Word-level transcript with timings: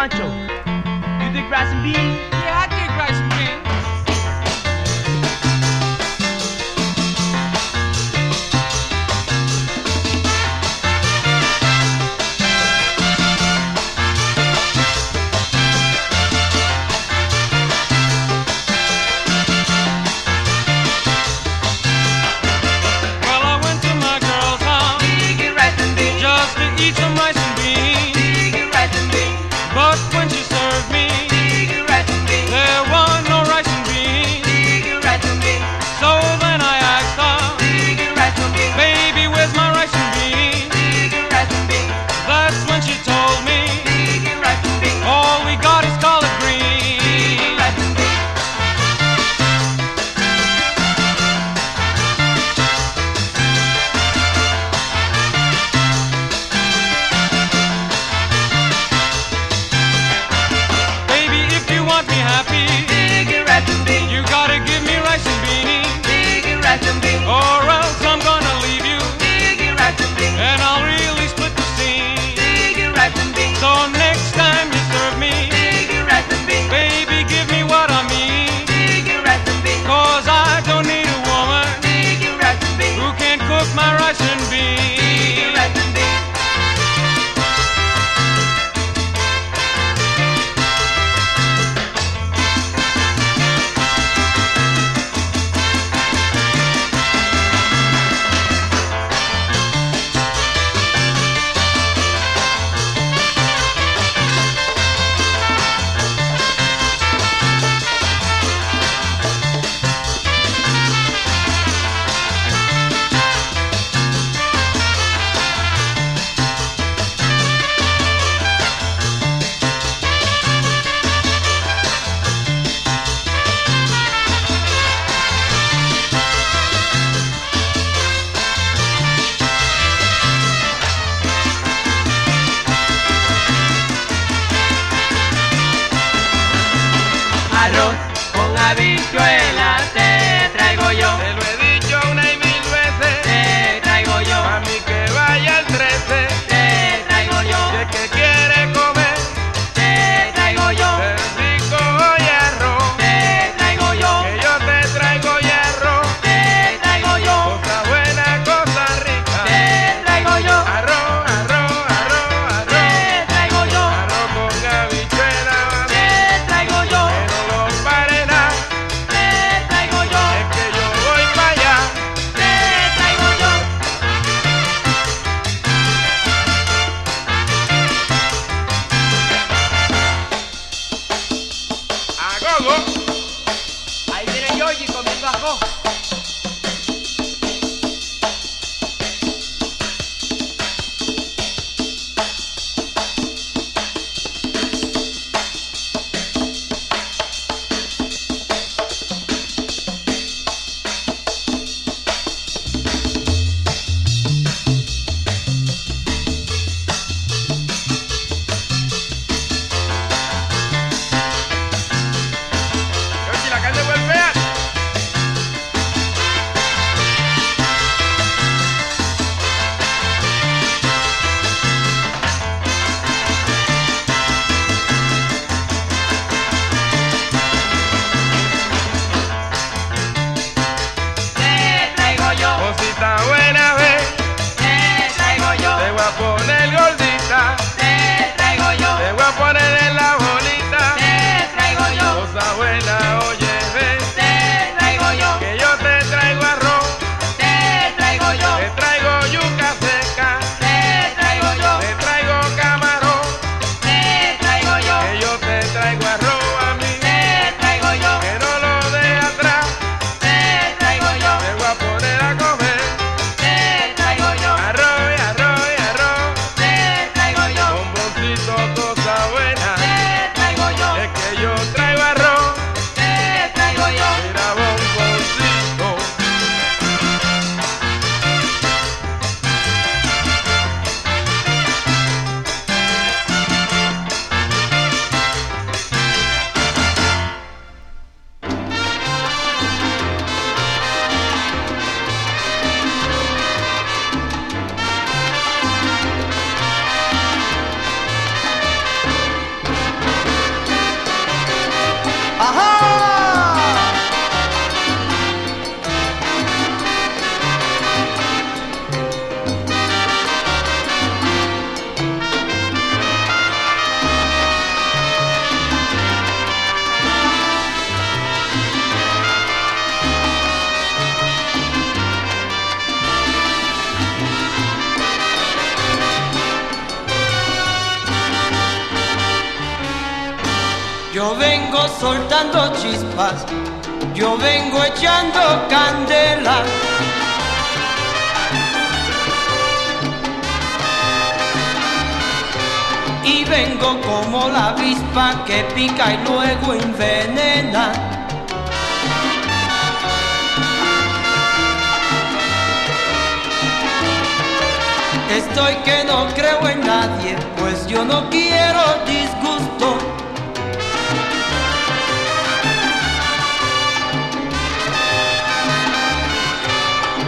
Pancho, 0.00 0.28
you 1.22 1.30
dig 1.30 1.50
rice 1.50 1.68
and 1.74 1.84
beans? 1.84 2.39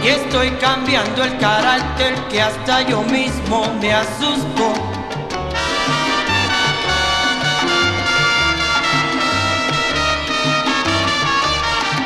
Y 0.03 0.09
estoy 0.09 0.49
cambiando 0.59 1.23
el 1.23 1.37
carácter 1.37 2.13
que 2.27 2.41
hasta 2.41 2.81
yo 2.81 3.03
mismo 3.03 3.65
me 3.79 3.93
asusto. 3.93 4.73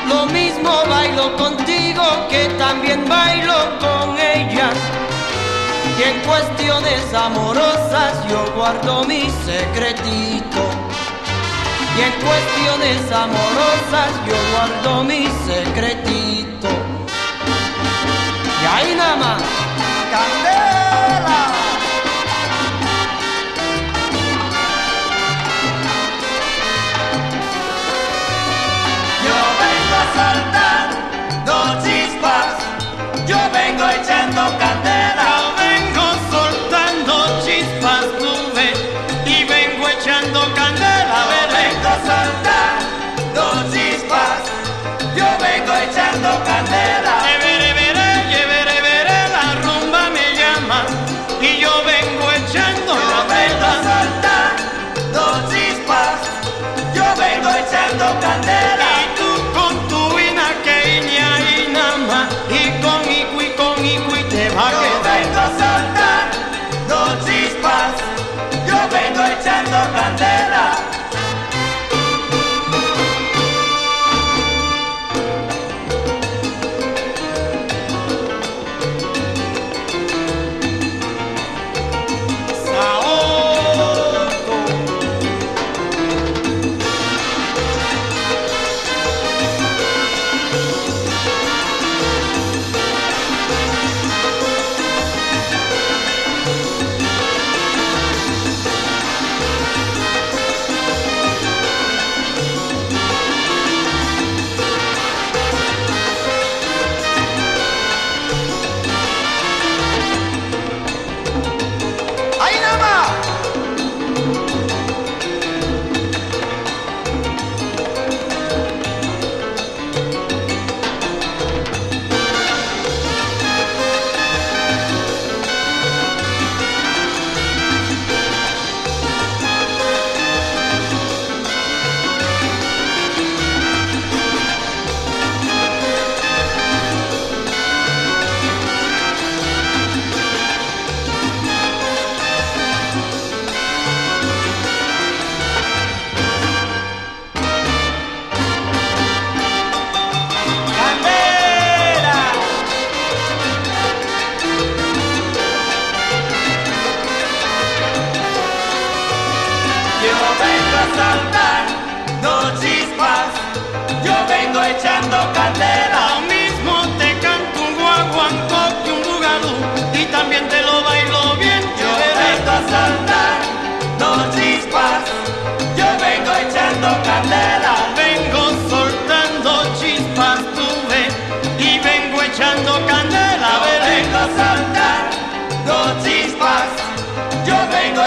Lo 0.07 0.27
mismo 0.27 0.69
bailo 0.87 1.35
contigo 1.37 2.03
que 2.29 2.45
también 2.59 3.03
bailo 3.09 3.79
con 3.79 4.15
ellas. 4.19 4.75
Y 5.97 6.03
en 6.03 6.19
cuestiones 6.21 7.11
amorosas 7.15 8.13
yo 8.29 8.45
guardo 8.55 9.05
mi 9.05 9.23
secretito. 9.43 10.61
Y 11.97 12.01
en 12.01 12.13
cuestiones 12.21 13.11
amorosas 13.11 14.11
yo 14.27 14.35
guardo 14.53 15.03
mi 15.03 15.27
secretito. 15.47 16.56
Ahí 18.77 18.93
nada 18.93 19.15
más. 19.15 19.41
¡Candela! 20.11 21.39
Yo 29.25 29.37
vengo 29.63 29.99
saltando 30.19 31.53
chispas, 31.83 32.53
yo 33.25 33.39
vengo 33.51 33.83
echando 33.99 34.41
candela. 34.59 34.76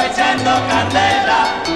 facendo 0.01 0.51
candela. 0.69 1.70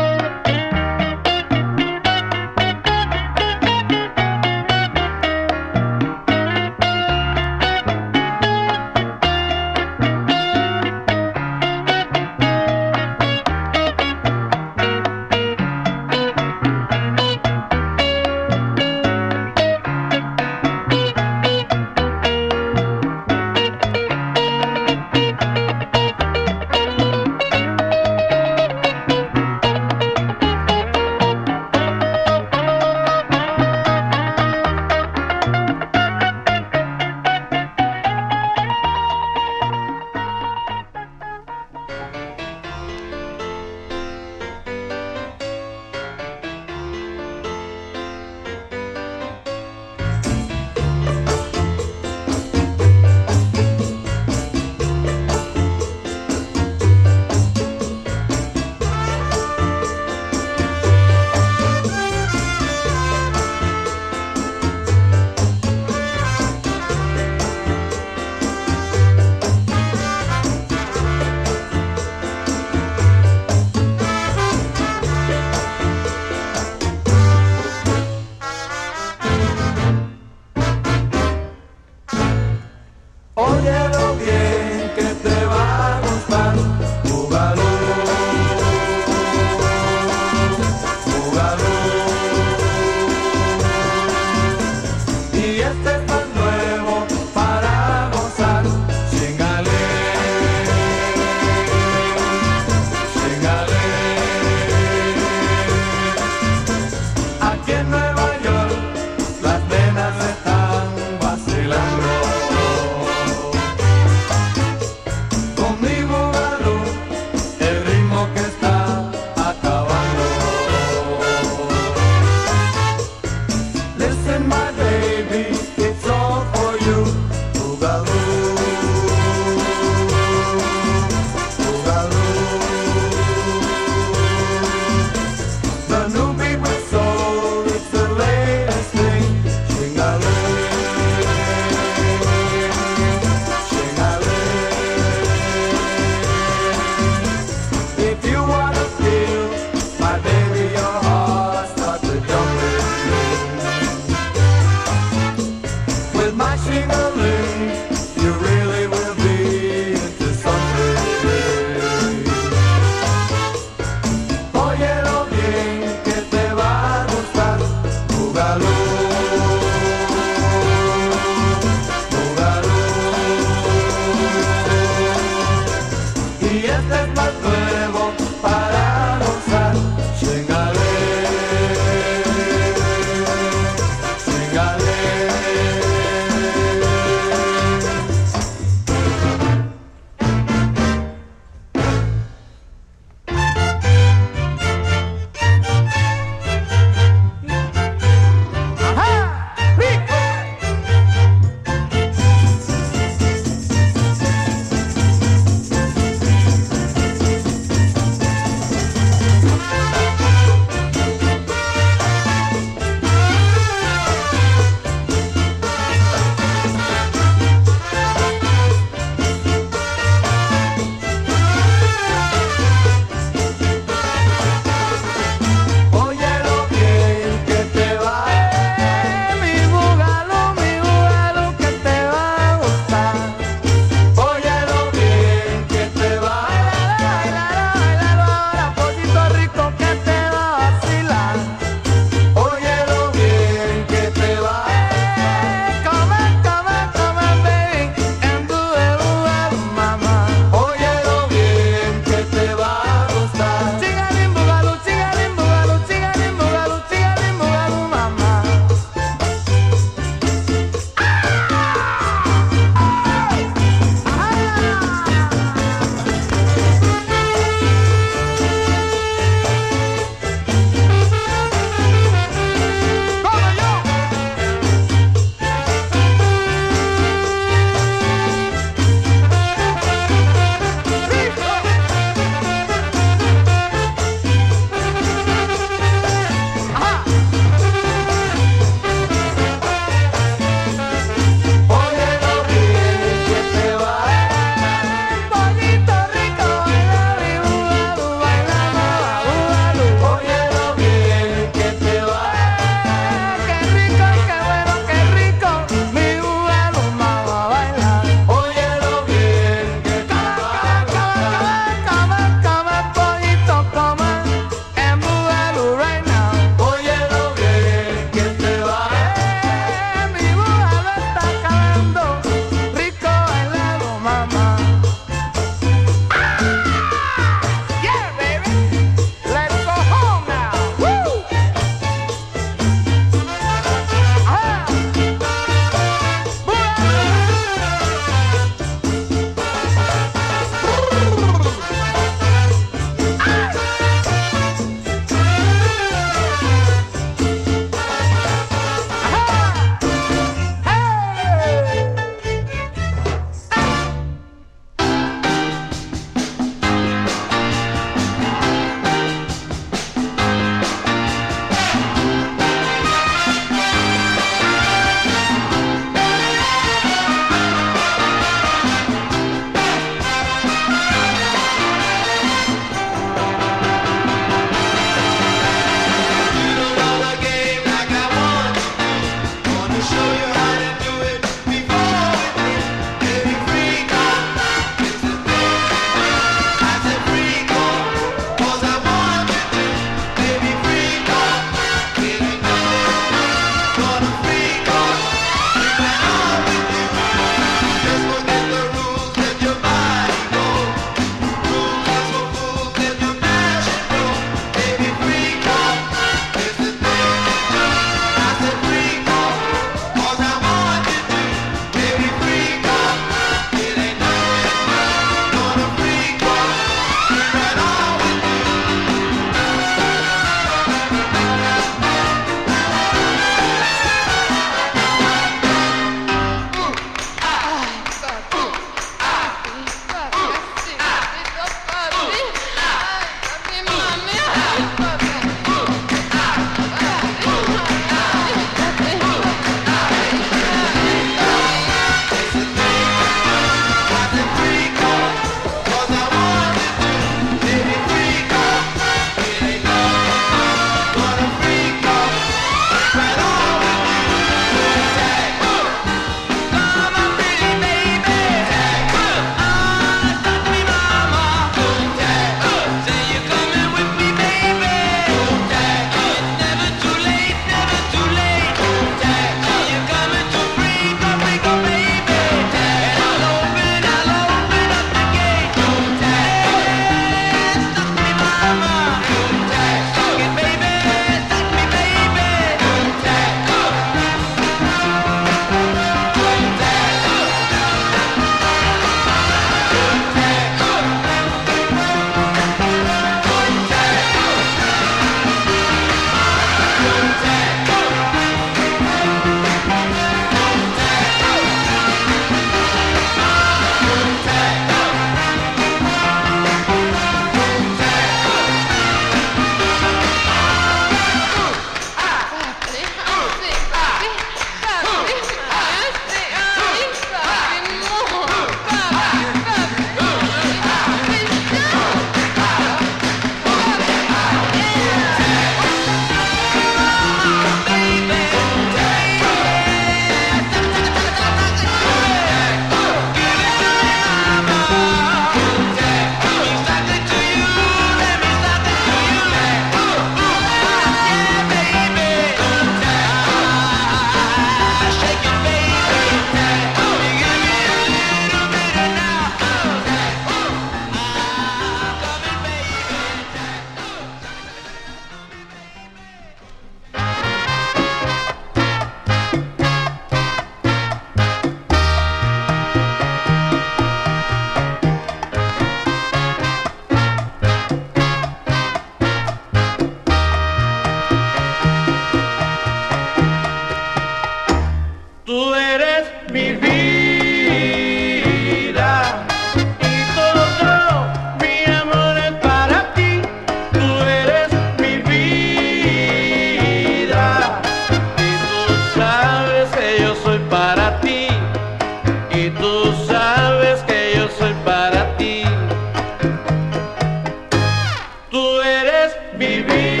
Be 599.41 600.00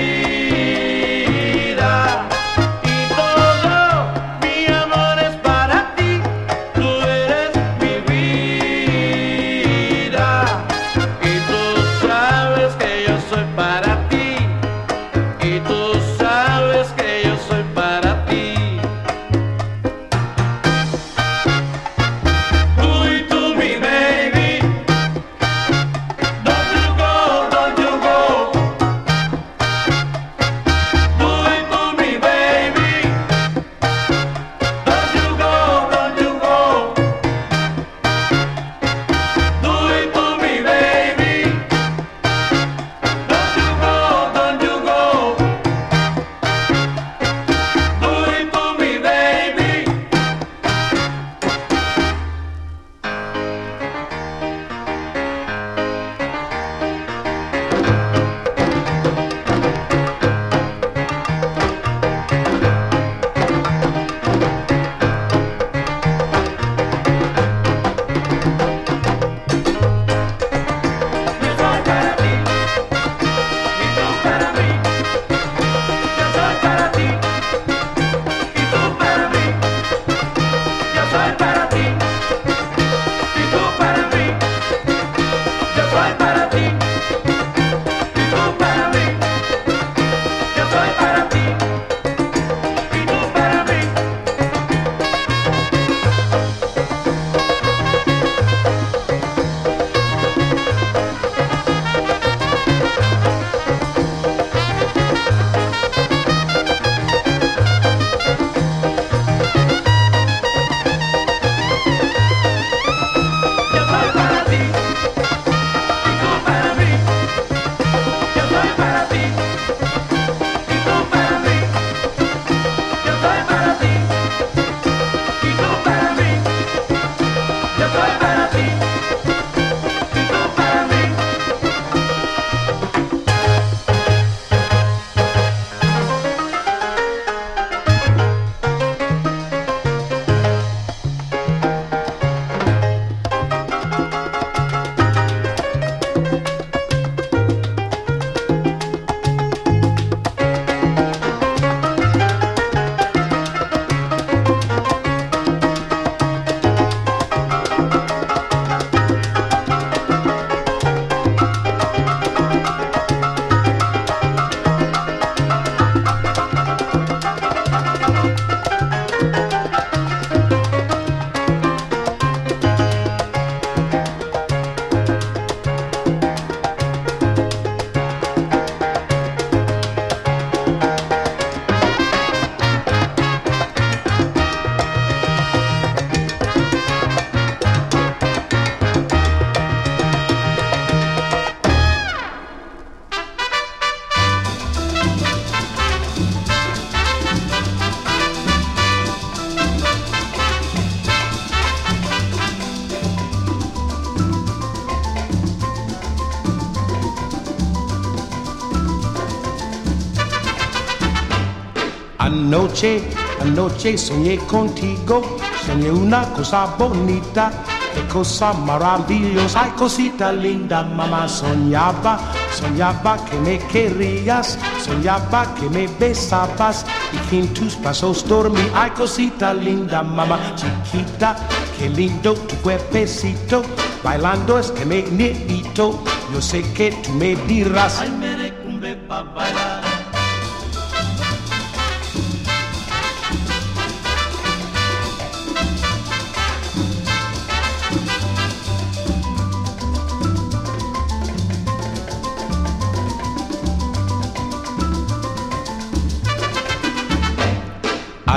Anoche, 212.81 213.03
anoche 213.39 213.95
soñé 213.95 214.37
contigo, 214.47 215.21
soñé 215.67 215.91
una 215.91 216.23
cosa 216.33 216.65
bonita, 216.79 217.51
qué 217.93 218.01
cosa 218.11 218.53
maravillosa, 218.53 219.65
ay 219.65 219.71
cosita 219.77 220.31
linda, 220.31 220.81
mamá 220.81 221.27
soñaba, 221.27 222.17
soñaba 222.51 223.23
que 223.25 223.37
me 223.41 223.59
querías, 223.67 224.57
soñaba 224.83 225.53
que 225.53 225.69
me 225.69 225.87
besabas. 225.99 226.83
Y 227.13 227.17
que 227.29 227.39
en 227.41 227.53
tus 227.53 227.75
pasos 227.75 228.27
dormí, 228.27 228.67
ay 228.73 228.89
cosita 228.91 229.53
linda, 229.53 230.01
mamá 230.01 230.39
chiquita, 230.55 231.35
qué 231.77 231.87
lindo 231.87 232.33
tu 232.33 232.55
cuerpecito, 232.63 233.61
bailando 234.03 234.57
es 234.57 234.71
que 234.71 234.85
me 234.85 235.03
necesito, 235.03 236.03
yo 236.33 236.41
sé 236.41 236.63
que 236.73 236.91
tú 237.03 237.11
me 237.11 237.35
dirás, 237.45 238.01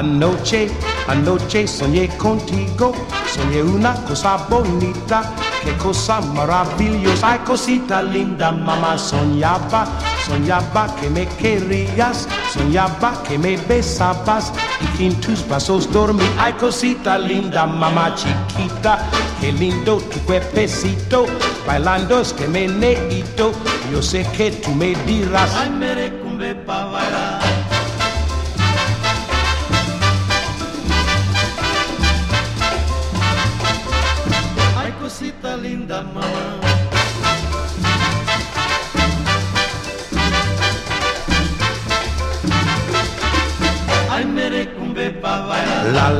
Anoche, 0.04 0.70
anoche 1.08 1.66
soñé 1.66 2.08
contigo, 2.18 2.92
soñé 3.34 3.62
una 3.62 3.94
cosa 4.04 4.36
bonita, 4.50 5.32
qué 5.64 5.72
cosa 5.78 6.20
maravillosa, 6.20 7.32
ay 7.32 7.38
cosita 7.38 8.02
linda, 8.02 8.52
mamá 8.52 8.98
soñaba, 8.98 9.86
soñaba 10.26 10.94
que 10.96 11.08
me 11.08 11.26
querías, 11.40 12.28
soñaba 12.52 13.14
que 13.26 13.38
me 13.38 13.56
besabas 13.56 14.52
y 14.82 14.86
que 14.98 15.06
en 15.06 15.20
tus 15.22 15.48
brazos 15.48 15.90
dormí, 15.90 16.28
ay 16.38 16.52
cosita 16.52 17.18
linda, 17.18 17.66
mamá 17.66 18.14
chiquita, 18.14 18.98
qué 19.40 19.52
lindo 19.52 19.96
tu 20.12 20.18
cuerpecito, 20.26 21.24
bailando 21.66 22.20
es 22.20 22.34
que 22.34 22.46
me 22.46 22.68
necesito, 22.68 23.52
yo 23.90 24.02
sé 24.02 24.26
que 24.36 24.50
tú 24.50 24.70
me 24.72 24.94
dirás, 25.06 25.50
Ay, 25.56 25.70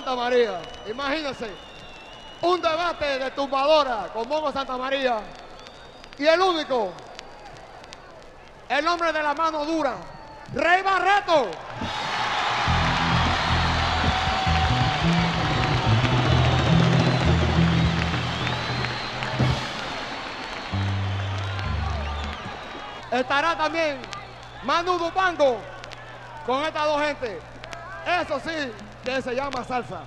Santa 0.00 0.16
María, 0.16 0.62
imagínense, 0.86 1.50
un 2.40 2.58
debate 2.58 3.18
de 3.18 3.30
tumbadora 3.32 4.08
con 4.14 4.26
Mongo 4.26 4.50
Santa 4.50 4.78
María 4.78 5.20
y 6.16 6.26
el 6.26 6.40
único, 6.40 6.90
el 8.70 8.88
hombre 8.88 9.12
de 9.12 9.22
la 9.22 9.34
mano 9.34 9.62
dura, 9.66 9.96
Rey 10.54 10.80
Barreto. 10.80 11.50
Estará 23.10 23.54
también 23.54 24.00
Manu 24.62 24.96
Dupango 24.96 25.58
con 26.46 26.64
estas 26.64 26.86
dos 26.86 27.02
gente. 27.02 27.38
Eso 28.06 28.40
sí, 28.40 28.72
que 29.04 29.22
se 29.22 29.34
llama 29.34 29.64
salsa. 29.64 30.00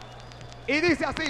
Y 0.67 0.79
dice 0.79 1.05
así. 1.05 1.27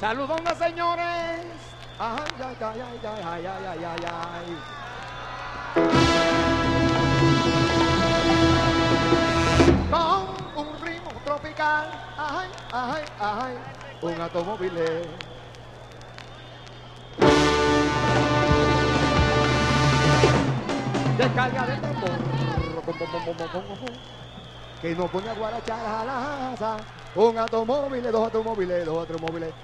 Saludos, 0.00 0.40
señores. 0.58 1.44
Ay, 1.98 2.18
ay, 2.38 2.56
ay, 2.60 2.80
ay, 2.82 2.98
ay, 3.04 3.46
ay, 3.46 3.84
ay, 3.84 4.04
ay, 4.04 4.56
Con 10.54 10.68
un 10.68 10.80
ritmo 10.84 11.10
tropical, 11.24 11.88
ay, 12.18 12.48
ay, 12.72 13.04
ay, 13.20 13.54
un 14.02 14.20
automóvil. 14.20 14.72
Descarga 21.16 21.66
de 21.66 21.76
tambor, 21.76 22.10
que 24.82 24.94
nos 24.96 25.10
pone 25.10 25.30
a 25.30 25.34
guarachar 25.34 25.86
a 25.86 26.04
la 26.04 26.52
asa, 26.52 26.76
un 27.14 27.38
automóvil, 27.38 28.02
dos 28.02 28.24
automóviles, 28.24 28.84
dos 28.84 28.98
automóviles. 28.98 29.54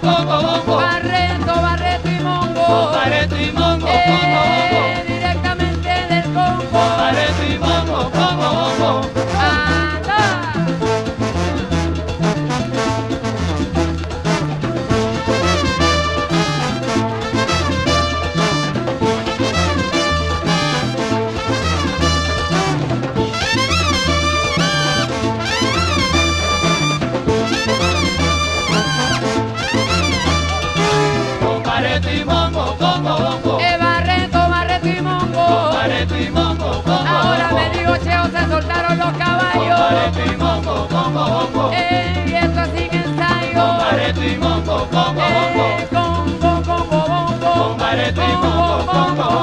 Barreto, 0.00 1.54
Barreto 1.60 2.08
y 2.08 2.20
Mongo. 2.20 2.90
Barreto 2.92 3.36
y 3.40 3.52
Mongo, 3.52 3.86
Mongo, 3.86 3.88
Eh, 3.88 4.31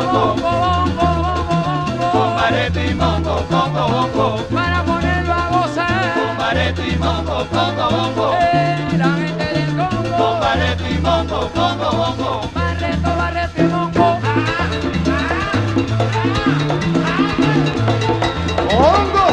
bongo, 0.05 0.35
bombarete 2.13 2.85
y 2.87 2.93
bongo, 2.93 3.35
para 4.53 4.83
ponerlo 4.83 5.33
a 5.33 5.49
gozar, 5.49 6.13
bombarete 6.15 6.87
y 6.87 6.95
bongo, 6.95 7.45
bongo, 7.51 8.35
la 8.97 9.09
gente 9.17 9.45
del 9.53 9.69
Congo, 9.77 10.17
bombarete 10.17 10.89
y 10.91 10.97
bongo, 10.97 11.49
bongo, 11.55 11.91
bongo, 11.91 12.49
barreto, 12.53 13.09
barreto 13.17 13.61
y 13.61 13.67
bongo, 13.67 14.03
ah, 14.03 14.19
ah, 14.25 14.33
ah, 15.07 15.19
bongo. 18.67 19.25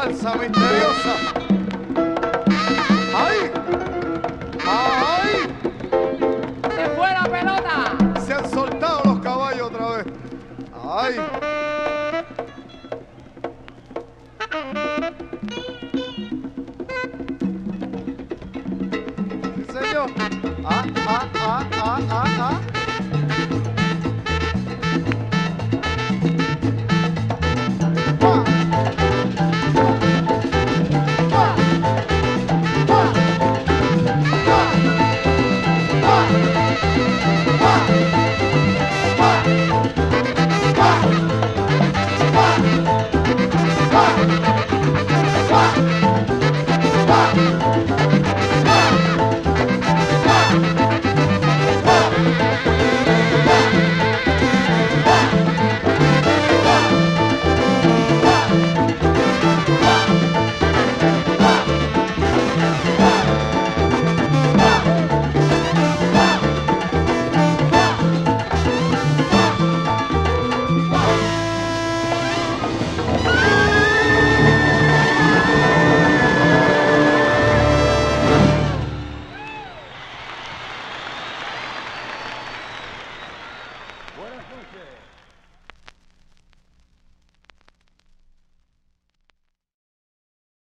Danza 0.00 0.34
misteriosa. 0.34 1.14
¡Ay! 3.14 3.50
¡Ay! 4.66 5.30
¡Se 6.74 6.88
fue 6.96 7.10
la 7.10 7.24
pelota! 7.24 8.20
Se 8.24 8.32
han 8.32 8.50
soltado 8.50 9.02
los 9.04 9.20
caballos 9.20 9.70
otra 9.70 9.88
vez. 9.96 10.06
¡Ay! 10.82 11.14
Sí, 19.56 19.72
señor. 19.72 20.10
¡Ah, 20.64 20.84
ah, 21.06 21.28
ah, 21.34 21.66
ah, 21.72 22.00
ah, 22.10 22.24
ah! 22.38 22.69